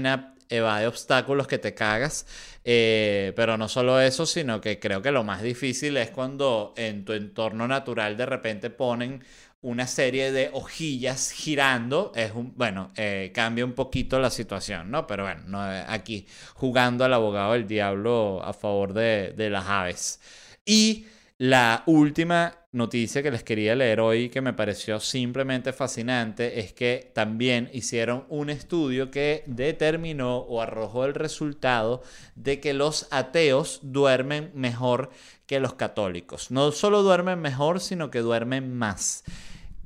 [0.48, 2.24] evade obstáculos que te cagas.
[2.62, 7.04] Eh, pero no solo eso, sino que creo que lo más difícil es cuando en
[7.04, 9.24] tu entorno natural de repente ponen
[9.60, 15.06] una serie de hojillas girando, es un, bueno, eh, cambia un poquito la situación, ¿no?
[15.06, 20.20] Pero bueno, no, aquí jugando al abogado del diablo a favor de, de las aves.
[20.64, 21.06] Y
[21.38, 27.10] la última noticia que les quería leer hoy que me pareció simplemente fascinante es que
[27.14, 32.02] también hicieron un estudio que determinó o arrojó el resultado
[32.34, 35.10] de que los ateos duermen mejor
[35.46, 36.50] que los católicos.
[36.50, 39.24] No solo duermen mejor, sino que duermen más.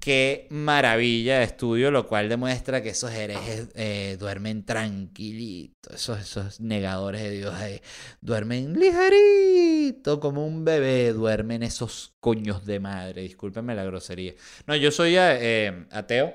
[0.03, 6.61] Qué maravilla de estudio, lo cual demuestra que esos herejes eh, duermen tranquilitos, esos, esos
[6.61, 7.83] negadores de Dios eh,
[8.21, 14.35] duermen ligerito, como un bebé, duermen esos coños de madre, discúlpenme la grosería.
[14.67, 16.35] No, yo soy eh, ateo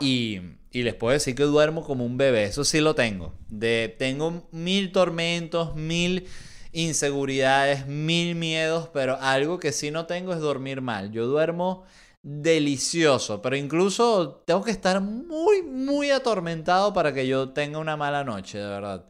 [0.00, 0.40] y,
[0.72, 3.34] y, les puedo decir que duermo como un bebé, eso sí lo tengo.
[3.48, 6.26] De, tengo mil tormentos, mil
[6.72, 11.10] inseguridades, mil miedos, pero algo que sí no tengo es dormir mal.
[11.12, 11.84] Yo duermo
[12.22, 18.24] delicioso, pero incluso tengo que estar muy, muy atormentado para que yo tenga una mala
[18.24, 19.06] noche, de verdad.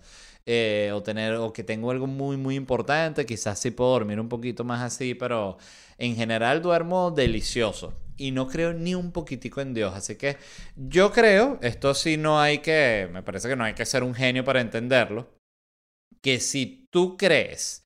[0.46, 4.28] Eh, o tener o que tengo algo muy muy importante quizás sí puedo dormir un
[4.30, 5.58] poquito más así pero
[5.98, 10.38] en general duermo delicioso y no creo ni un poquitico en Dios así que
[10.76, 14.14] yo creo esto sí no hay que me parece que no hay que ser un
[14.14, 15.28] genio para entenderlo
[16.20, 17.84] que si tú crees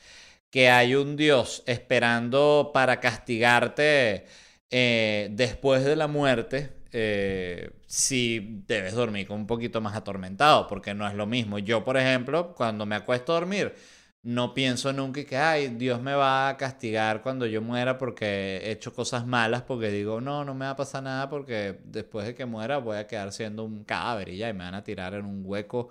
[0.51, 4.26] que hay un Dios esperando para castigarte
[4.70, 10.95] eh, después de la muerte, eh, si debes dormir con un poquito más atormentado, porque
[10.95, 11.59] no es lo mismo.
[11.59, 13.74] Yo, por ejemplo, cuando me acuesto a dormir,
[14.22, 18.70] no pienso nunca que, ay, Dios me va a castigar cuando yo muera porque he
[18.70, 22.35] hecho cosas malas, porque digo, no, no me va a pasar nada porque después de
[22.35, 25.14] que muera voy a quedar siendo un cadáver y ya, y me van a tirar
[25.14, 25.91] en un hueco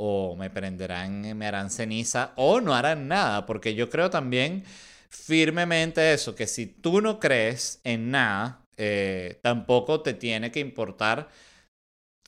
[0.00, 4.64] o me prenderán, me harán ceniza o no harán nada, porque yo creo también
[5.10, 11.28] firmemente eso, que si tú no crees en nada, eh, tampoco te tiene que importar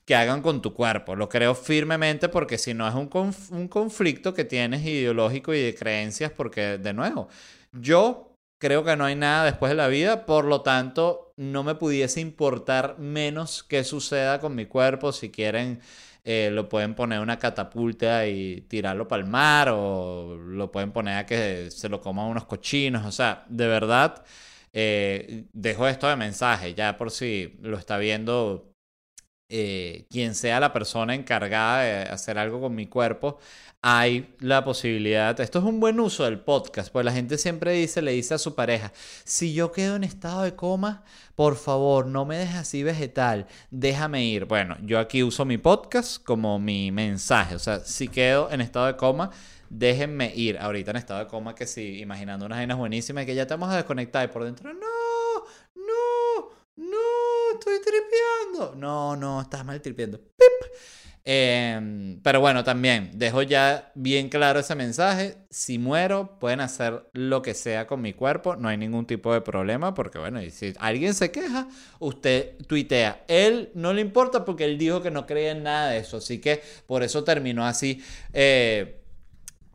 [0.04, 1.14] que hagan con tu cuerpo.
[1.14, 3.08] Lo creo firmemente porque si no es un,
[3.56, 7.28] un conflicto que tienes ideológico y de creencias, porque de nuevo,
[7.72, 11.76] yo creo que no hay nada después de la vida, por lo tanto, no me
[11.76, 15.80] pudiese importar menos qué suceda con mi cuerpo si quieren
[16.24, 21.18] eh, lo pueden poner una catapulta y tirarlo para el mar, o lo pueden poner
[21.18, 23.04] a que se lo coman unos cochinos.
[23.06, 24.24] O sea, de verdad,
[24.72, 28.69] eh, dejo esto de mensaje, ya por si lo está viendo
[29.50, 33.38] eh, quien sea la persona encargada de hacer algo con mi cuerpo,
[33.82, 38.02] hay la posibilidad, esto es un buen uso del podcast, pues la gente siempre dice,
[38.02, 38.92] le dice a su pareja,
[39.24, 41.02] si yo quedo en estado de coma,
[41.34, 44.44] por favor, no me dejes así vegetal, déjame ir.
[44.44, 48.86] Bueno, yo aquí uso mi podcast como mi mensaje, o sea, si quedo en estado
[48.86, 49.30] de coma,
[49.70, 50.58] déjenme ir.
[50.58, 53.70] Ahorita en estado de coma que sí, imaginando unas vainas buenísimas que ya te vamos
[53.70, 54.80] a desconectar y por dentro, no,
[55.74, 56.98] no, no,
[57.54, 58.74] estoy tripeando.
[58.76, 60.20] No, no, estás mal tripeando.
[61.22, 65.36] Em, pero bueno, también dejo ya bien claro ese mensaje.
[65.50, 68.56] Si muero, pueden hacer lo que sea con mi cuerpo.
[68.56, 73.24] No hay ningún tipo de problema porque, bueno, y si alguien se queja, usted tuitea.
[73.28, 76.16] Él no le importa porque él dijo que no creía en nada de eso.
[76.18, 78.02] Así que por eso terminó así.
[78.32, 78.96] Eh,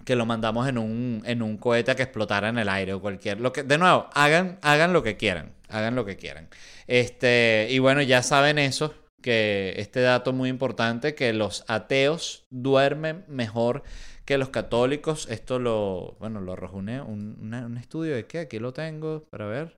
[0.03, 3.41] que lo mandamos en un, en un cohete que explotara en el aire o cualquier.
[3.41, 5.53] Lo que, de nuevo, hagan, hagan lo que quieran.
[5.67, 6.47] Hagan lo que quieran.
[6.87, 13.25] Este, y bueno, ya saben eso que este dato muy importante, que los ateos duermen
[13.27, 13.83] mejor
[14.25, 15.27] que los católicos.
[15.29, 19.77] Esto lo, bueno, lo arrojó un, un, estudio de qué, aquí lo tengo para ver.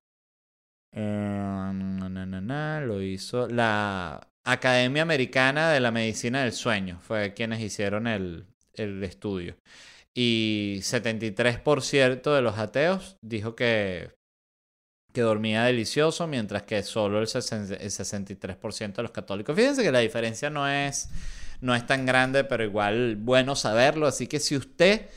[0.93, 1.71] Eh,
[2.85, 9.03] lo hizo la Academia Americana de la Medicina del Sueño, fue quienes hicieron el, el
[9.03, 9.57] estudio.
[10.13, 14.16] Y 73% de los ateos dijo que
[15.17, 19.55] que dormía delicioso, mientras que solo el, 63% de los católicos.
[19.55, 21.09] Fíjense que la diferencia no es,
[21.59, 24.05] no es tan grande, pero igual bueno saberlo.
[24.05, 25.07] Así que si usted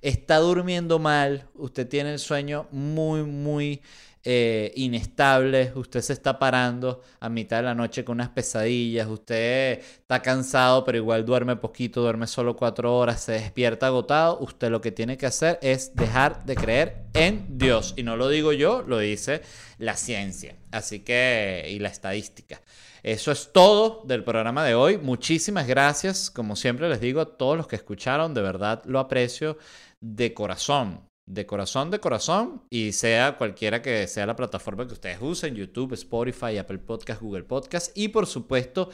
[0.00, 3.82] está durmiendo mal, usted tiene el sueño muy, muy
[4.22, 9.80] eh, inestable, usted se está parando a mitad de la noche con unas pesadillas, usted
[9.80, 14.82] está cansado pero igual duerme poquito, duerme solo cuatro horas, se despierta agotado, usted lo
[14.82, 17.94] que tiene que hacer es dejar de creer en Dios.
[17.96, 19.40] Y no lo digo yo, lo dice
[19.78, 20.56] la ciencia.
[20.70, 22.60] Así que, y la estadística.
[23.02, 24.98] Eso es todo del programa de hoy.
[24.98, 29.56] Muchísimas gracias, como siempre les digo, a todos los que escucharon, de verdad lo aprecio
[30.00, 35.18] de corazón de corazón, de corazón, y sea cualquiera que sea la plataforma que ustedes
[35.20, 38.90] usen, YouTube, Spotify, Apple Podcast, Google Podcast, y por supuesto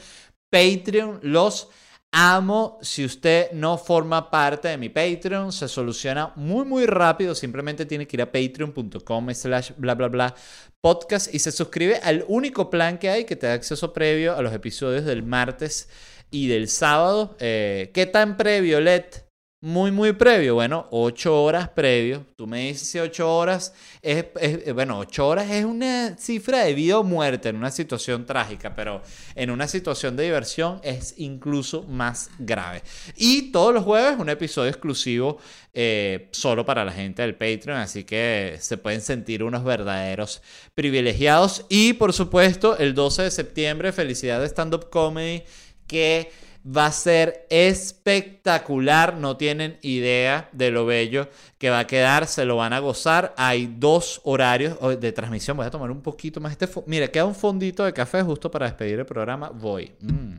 [0.51, 1.68] Patreon, los
[2.12, 2.78] amo.
[2.82, 7.34] Si usted no forma parte de mi Patreon, se soluciona muy, muy rápido.
[7.34, 10.34] Simplemente tiene que ir a patreon.com slash bla, bla, bla
[10.80, 14.43] podcast y se suscribe al único plan que hay que te da acceso previo a
[14.43, 15.89] los episodios del martes
[16.30, 17.37] y del sábado.
[17.41, 19.26] Eh, ¿Qué tan previo, Let?
[19.61, 20.55] Muy, muy previo.
[20.55, 22.27] Bueno, ocho horas previo.
[22.37, 24.27] Tú me dices si ocho horas es,
[24.75, 29.03] bueno, ocho horas es una cifra de vida o muerte en una situación trágica, pero
[29.35, 32.83] en una situación de diversión es incluso más grave.
[33.17, 35.39] Y todos los jueves un episodio exclusivo
[35.73, 40.43] eh, solo para la gente del Patreon, así que se pueden sentir unos verdaderos
[40.75, 41.65] privilegiados.
[41.71, 45.45] Y por supuesto, el 12 de septiembre, felicidad de Stand Up Comedy,
[45.87, 46.31] que
[46.67, 49.17] va a ser espectacular.
[49.17, 52.27] No tienen idea de lo bello que va a quedar.
[52.27, 53.35] Se lo van a gozar.
[53.37, 55.57] Hay dos horarios de transmisión.
[55.57, 56.53] Voy a tomar un poquito más.
[56.53, 59.51] Este Mira, queda un fondito de café justo para despedir el programa.
[59.51, 59.93] Voy.
[60.01, 60.39] Mm.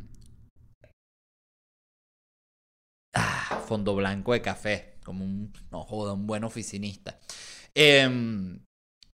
[3.13, 4.97] Ah, fondo blanco de café.
[5.03, 7.17] Como un, no joda, un buen oficinista.
[7.73, 8.59] Em,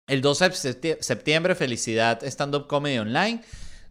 [0.06, 3.40] el 12 de septiembre, felicidad, Stand Up Comedy Online.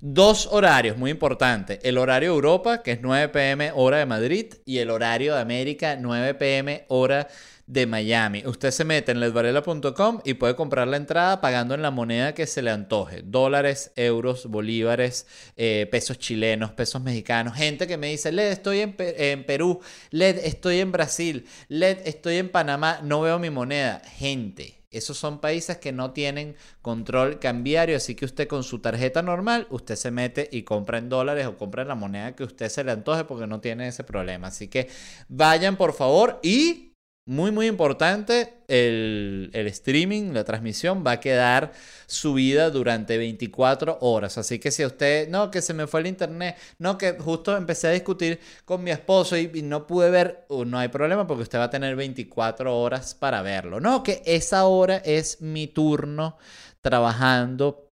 [0.01, 1.79] Dos horarios muy importantes.
[1.83, 5.97] El horario Europa, que es 9 pm hora de Madrid, y el horario de América,
[5.99, 7.27] 9 pm hora
[7.67, 8.43] de Miami.
[8.45, 12.47] Usted se mete en ledvarela.com y puede comprar la entrada pagando en la moneda que
[12.47, 13.23] se le antoje.
[13.25, 15.27] Dólares, euros, bolívares,
[15.57, 17.55] eh, pesos chilenos, pesos mexicanos.
[17.55, 19.81] Gente que me dice, Led, estoy en Perú,
[20.11, 24.01] Led, estoy en Brasil, Led, estoy en Panamá, no veo mi moneda.
[24.17, 29.21] Gente esos son países que no tienen control cambiario, así que usted con su tarjeta
[29.21, 32.69] normal, usted se mete y compra en dólares o compra en la moneda que usted
[32.69, 34.47] se le antoje porque no tiene ese problema.
[34.47, 34.89] Así que
[35.27, 36.88] vayan por favor y
[37.29, 41.73] muy, muy importante, el, streaming, la transmisión va a quedar
[42.07, 44.39] subida durante 24 horas.
[44.39, 47.87] Así que si usted, no, que se me fue el internet, no, que justo empecé
[47.87, 51.65] a discutir con mi esposo y, no pude ver, no hay problema porque usted va
[51.65, 53.79] a tener 24 horas para verlo.
[53.79, 56.35] No, que esa hora es mi turno
[56.81, 57.88] trabajando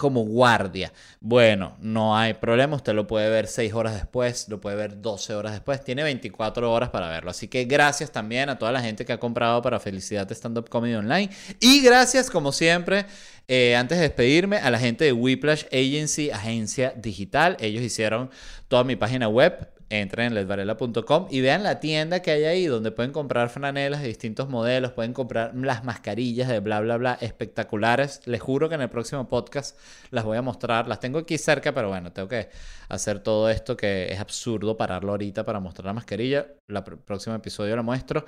[0.00, 0.94] como guardia.
[1.20, 5.34] Bueno, no hay problema, usted lo puede ver 6 horas después, lo puede ver 12
[5.34, 7.30] horas después, tiene 24 horas para verlo.
[7.30, 10.70] Así que gracias también a toda la gente que ha comprado para Felicidad Stand Up
[10.70, 11.28] Comedy Online.
[11.60, 13.04] Y gracias, como siempre,
[13.46, 17.58] eh, antes de despedirme, a la gente de Whiplash Agency, agencia digital.
[17.60, 18.30] Ellos hicieron
[18.68, 22.92] toda mi página web entren en ledvarela.com y vean la tienda que hay ahí donde
[22.92, 28.22] pueden comprar franelas de distintos modelos, pueden comprar las mascarillas de bla bla bla espectaculares.
[28.24, 29.76] Les juro que en el próximo podcast
[30.10, 30.86] las voy a mostrar.
[30.86, 32.48] Las tengo aquí cerca, pero bueno, tengo que
[32.88, 36.46] hacer todo esto que es absurdo pararlo ahorita para mostrar la mascarilla.
[36.68, 38.24] El próximo episodio lo muestro.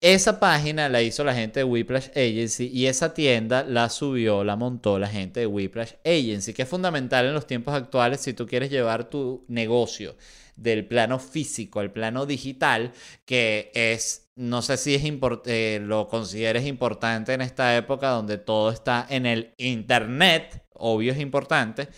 [0.00, 4.56] Esa página la hizo la gente de Whiplash Agency y esa tienda la subió, la
[4.56, 8.46] montó la gente de Whiplash Agency, que es fundamental en los tiempos actuales si tú
[8.46, 10.14] quieres llevar tu negocio
[10.56, 12.92] del plano físico al plano digital,
[13.24, 15.02] que es, no sé si es
[15.46, 21.20] eh, lo consideres importante en esta época donde todo está en el Internet, obvio es
[21.20, 21.88] importante,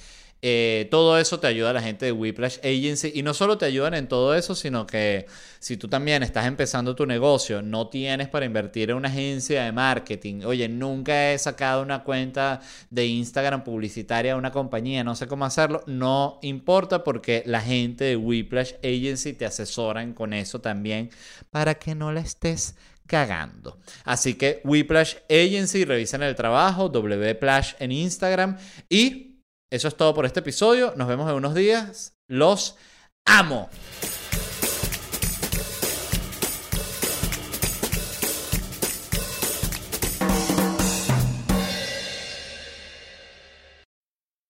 [0.43, 3.13] eh, todo eso te ayuda a la gente de Whiplash Agency.
[3.15, 5.27] Y no solo te ayudan en todo eso, sino que
[5.59, 9.73] si tú también estás empezando tu negocio, no tienes para invertir en una agencia de
[9.73, 12.61] marketing, oye, nunca he sacado una cuenta
[12.91, 18.05] de Instagram publicitaria a una compañía, no sé cómo hacerlo, no importa porque la gente
[18.05, 21.11] de Whiplash Agency te asesoran con eso también
[21.51, 22.77] para que no la estés
[23.07, 23.79] cagando.
[24.05, 28.59] Así que Whiplash Agency, revisen el trabajo, Wplash en Instagram
[28.89, 29.26] y
[29.71, 30.95] eso es todo por este episodio.
[30.97, 32.15] Nos vemos en unos días.
[32.29, 32.77] Los
[33.25, 33.69] amo.